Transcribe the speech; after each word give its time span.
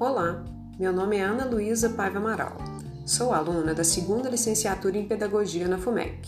Olá, 0.00 0.42
meu 0.78 0.94
nome 0.94 1.18
é 1.18 1.22
Ana 1.22 1.44
Luísa 1.44 1.90
Paiva 1.90 2.16
Amaral. 2.16 2.56
Sou 3.04 3.34
aluna 3.34 3.74
da 3.74 3.84
segunda 3.84 4.30
licenciatura 4.30 4.96
em 4.96 5.06
Pedagogia 5.06 5.68
na 5.68 5.76
FUMEC. 5.76 6.26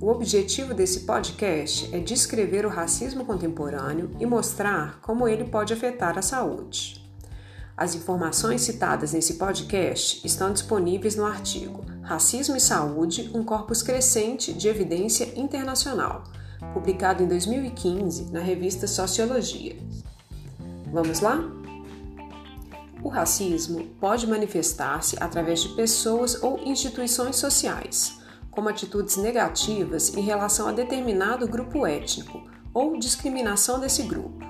O 0.00 0.08
objetivo 0.08 0.72
desse 0.72 1.00
podcast 1.00 1.94
é 1.94 1.98
descrever 1.98 2.64
o 2.64 2.70
racismo 2.70 3.26
contemporâneo 3.26 4.10
e 4.18 4.24
mostrar 4.24 5.02
como 5.02 5.28
ele 5.28 5.44
pode 5.44 5.74
afetar 5.74 6.16
a 6.16 6.22
saúde. 6.22 7.06
As 7.76 7.94
informações 7.94 8.62
citadas 8.62 9.12
nesse 9.12 9.34
podcast 9.34 10.26
estão 10.26 10.50
disponíveis 10.50 11.14
no 11.14 11.26
artigo 11.26 11.84
Racismo 12.00 12.56
e 12.56 12.60
Saúde 12.60 13.30
um 13.34 13.44
corpus 13.44 13.82
crescente 13.82 14.50
de 14.50 14.66
evidência 14.66 15.38
internacional, 15.38 16.24
publicado 16.72 17.22
em 17.22 17.28
2015 17.28 18.32
na 18.32 18.40
revista 18.40 18.86
Sociologia. 18.86 19.76
Vamos 20.90 21.20
lá? 21.20 21.63
O 23.04 23.10
racismo 23.10 23.84
pode 24.00 24.26
manifestar-se 24.26 25.14
através 25.20 25.60
de 25.60 25.68
pessoas 25.76 26.42
ou 26.42 26.58
instituições 26.64 27.36
sociais, 27.36 28.18
como 28.50 28.70
atitudes 28.70 29.18
negativas 29.18 30.16
em 30.16 30.22
relação 30.22 30.66
a 30.66 30.72
determinado 30.72 31.46
grupo 31.46 31.86
étnico 31.86 32.42
ou 32.72 32.98
discriminação 32.98 33.78
desse 33.78 34.04
grupo. 34.04 34.42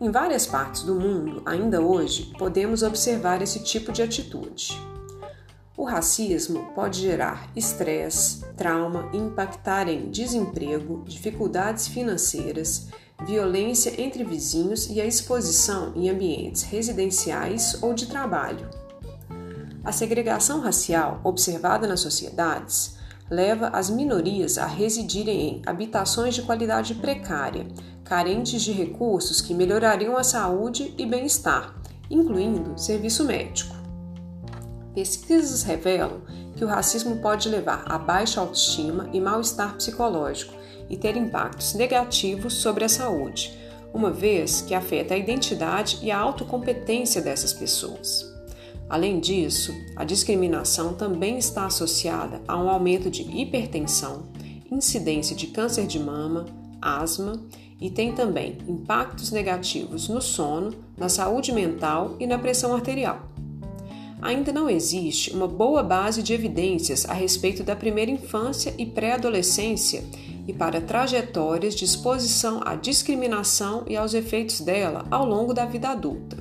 Em 0.00 0.10
várias 0.10 0.44
partes 0.44 0.82
do 0.82 0.96
mundo, 0.96 1.40
ainda 1.46 1.80
hoje, 1.80 2.32
podemos 2.36 2.82
observar 2.82 3.42
esse 3.42 3.62
tipo 3.62 3.92
de 3.92 4.02
atitude. 4.02 4.76
O 5.78 5.84
racismo 5.84 6.72
pode 6.74 7.00
gerar 7.00 7.48
estresse, 7.54 8.44
trauma 8.56 9.08
e 9.12 9.16
impactar 9.16 9.88
em 9.88 10.10
desemprego, 10.10 11.04
dificuldades 11.06 11.86
financeiras, 11.86 12.88
violência 13.24 13.94
entre 13.96 14.24
vizinhos 14.24 14.90
e 14.90 15.00
a 15.00 15.06
exposição 15.06 15.92
em 15.94 16.10
ambientes 16.10 16.64
residenciais 16.64 17.80
ou 17.80 17.94
de 17.94 18.06
trabalho. 18.06 18.68
A 19.84 19.92
segregação 19.92 20.60
racial 20.60 21.20
observada 21.22 21.86
nas 21.86 22.00
sociedades 22.00 22.96
leva 23.30 23.68
as 23.68 23.88
minorias 23.88 24.58
a 24.58 24.66
residirem 24.66 25.40
em 25.40 25.62
habitações 25.64 26.34
de 26.34 26.42
qualidade 26.42 26.96
precária, 26.96 27.68
carentes 28.02 28.62
de 28.62 28.72
recursos 28.72 29.40
que 29.40 29.54
melhorariam 29.54 30.16
a 30.16 30.24
saúde 30.24 30.92
e 30.98 31.06
bem-estar, 31.06 31.80
incluindo 32.10 32.76
serviço 32.76 33.24
médico. 33.24 33.77
Pesquisas 34.94 35.62
revelam 35.62 36.22
que 36.56 36.64
o 36.64 36.68
racismo 36.68 37.16
pode 37.18 37.48
levar 37.48 37.84
a 37.86 37.98
baixa 37.98 38.40
autoestima 38.40 39.08
e 39.12 39.20
mal-estar 39.20 39.76
psicológico, 39.76 40.58
e 40.90 40.96
ter 40.96 41.16
impactos 41.16 41.74
negativos 41.74 42.54
sobre 42.54 42.84
a 42.84 42.88
saúde, 42.88 43.56
uma 43.92 44.10
vez 44.10 44.60
que 44.62 44.74
afeta 44.74 45.14
a 45.14 45.18
identidade 45.18 45.98
e 46.02 46.10
a 46.10 46.18
autocompetência 46.18 47.20
dessas 47.20 47.52
pessoas. 47.52 48.26
Além 48.88 49.20
disso, 49.20 49.74
a 49.94 50.04
discriminação 50.04 50.94
também 50.94 51.36
está 51.36 51.66
associada 51.66 52.40
a 52.48 52.56
um 52.56 52.70
aumento 52.70 53.10
de 53.10 53.22
hipertensão, 53.22 54.30
incidência 54.70 55.36
de 55.36 55.48
câncer 55.48 55.86
de 55.86 55.98
mama, 55.98 56.46
asma 56.80 57.42
e 57.80 57.90
tem 57.90 58.12
também 58.12 58.58
impactos 58.66 59.30
negativos 59.30 60.08
no 60.08 60.20
sono, 60.20 60.74
na 60.96 61.08
saúde 61.08 61.52
mental 61.52 62.16
e 62.18 62.26
na 62.26 62.38
pressão 62.38 62.74
arterial. 62.74 63.28
Ainda 64.20 64.52
não 64.52 64.68
existe 64.68 65.30
uma 65.30 65.46
boa 65.46 65.82
base 65.82 66.22
de 66.22 66.34
evidências 66.34 67.08
a 67.08 67.12
respeito 67.12 67.62
da 67.62 67.76
primeira 67.76 68.10
infância 68.10 68.74
e 68.76 68.84
pré-adolescência 68.84 70.02
e 70.46 70.52
para 70.52 70.80
trajetórias 70.80 71.74
de 71.74 71.84
exposição 71.84 72.60
à 72.64 72.74
discriminação 72.74 73.84
e 73.86 73.96
aos 73.96 74.14
efeitos 74.14 74.60
dela 74.60 75.06
ao 75.10 75.24
longo 75.24 75.54
da 75.54 75.66
vida 75.66 75.90
adulta. 75.90 76.36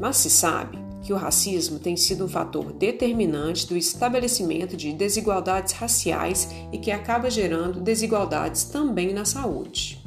Mas 0.00 0.16
se 0.16 0.30
sabe 0.30 0.78
que 1.02 1.12
o 1.12 1.16
racismo 1.16 1.78
tem 1.78 1.96
sido 1.96 2.24
um 2.24 2.28
fator 2.28 2.72
determinante 2.72 3.66
do 3.66 3.76
estabelecimento 3.76 4.76
de 4.76 4.92
desigualdades 4.92 5.72
raciais 5.72 6.48
e 6.72 6.78
que 6.78 6.90
acaba 6.90 7.30
gerando 7.30 7.80
desigualdades 7.80 8.64
também 8.64 9.12
na 9.12 9.24
saúde. 9.24 10.05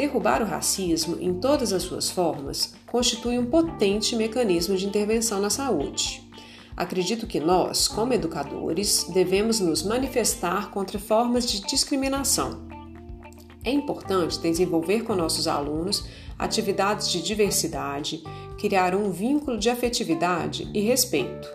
Derrubar 0.00 0.40
o 0.40 0.46
racismo 0.46 1.18
em 1.20 1.34
todas 1.34 1.74
as 1.74 1.82
suas 1.82 2.08
formas 2.08 2.72
constitui 2.86 3.38
um 3.38 3.44
potente 3.44 4.16
mecanismo 4.16 4.74
de 4.74 4.86
intervenção 4.86 5.38
na 5.38 5.50
saúde. 5.50 6.26
Acredito 6.74 7.26
que 7.26 7.38
nós, 7.38 7.86
como 7.86 8.14
educadores, 8.14 9.04
devemos 9.12 9.60
nos 9.60 9.82
manifestar 9.82 10.70
contra 10.70 10.98
formas 10.98 11.44
de 11.44 11.60
discriminação. 11.66 12.66
É 13.62 13.70
importante 13.70 14.40
desenvolver 14.40 15.02
com 15.02 15.14
nossos 15.14 15.46
alunos 15.46 16.02
atividades 16.38 17.10
de 17.10 17.20
diversidade, 17.20 18.24
criar 18.58 18.94
um 18.94 19.10
vínculo 19.10 19.58
de 19.58 19.68
afetividade 19.68 20.66
e 20.72 20.80
respeito, 20.80 21.46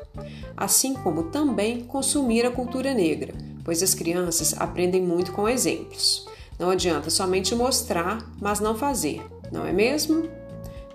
assim 0.56 0.94
como 0.94 1.32
também 1.32 1.84
consumir 1.84 2.46
a 2.46 2.52
cultura 2.52 2.94
negra, 2.94 3.34
pois 3.64 3.82
as 3.82 3.96
crianças 3.96 4.54
aprendem 4.56 5.02
muito 5.02 5.32
com 5.32 5.50
exemplos. 5.50 6.35
Não 6.58 6.70
adianta 6.70 7.10
somente 7.10 7.54
mostrar, 7.54 8.26
mas 8.42 8.60
não 8.60 8.76
fazer, 8.76 9.26
não 9.52 9.66
é 9.66 9.74
mesmo? 9.74 10.30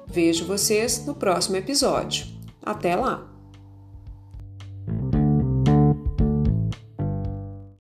Vejo 0.07 0.45
vocês 0.45 1.05
no 1.07 1.15
próximo 1.15 1.57
episódio. 1.57 2.27
Até 2.63 2.97
lá! 2.97 3.30